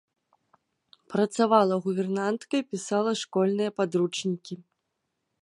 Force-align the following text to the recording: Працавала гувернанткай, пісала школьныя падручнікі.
Працавала 1.13 1.77
гувернанткай, 1.83 2.61
пісала 2.73 3.11
школьныя 3.23 3.69
падручнікі. 3.79 4.55